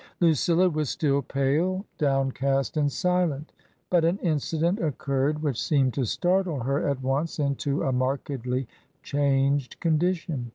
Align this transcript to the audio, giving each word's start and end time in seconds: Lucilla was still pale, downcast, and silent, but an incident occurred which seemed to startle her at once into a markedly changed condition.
Lucilla 0.19 0.67
was 0.67 0.89
still 0.89 1.21
pale, 1.21 1.85
downcast, 1.99 2.75
and 2.75 2.91
silent, 2.91 3.51
but 3.91 4.03
an 4.03 4.17
incident 4.23 4.79
occurred 4.79 5.43
which 5.43 5.61
seemed 5.63 5.93
to 5.93 6.05
startle 6.05 6.61
her 6.61 6.87
at 6.89 7.03
once 7.03 7.37
into 7.37 7.83
a 7.83 7.91
markedly 7.91 8.67
changed 9.03 9.79
condition. 9.79 10.49